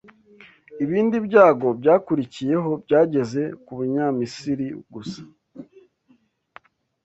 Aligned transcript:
Ibindi 0.83 1.15
byago 1.27 1.67
byakurikiyeho 1.79 2.71
byageze 2.85 3.41
ku 3.63 3.71
Banyamisiri 3.79 4.67
gusa 4.93 5.21